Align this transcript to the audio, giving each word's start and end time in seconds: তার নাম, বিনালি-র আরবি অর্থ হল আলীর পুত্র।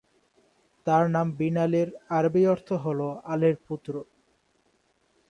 তার 0.87 1.03
নাম, 1.09 1.27
বিনালি-র 1.31 1.89
আরবি 2.09 2.43
অর্থ 2.47 2.69
হল 2.83 2.99
আলীর 3.25 3.55
পুত্র। 3.67 3.93